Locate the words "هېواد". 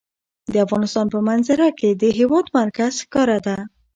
2.17-2.45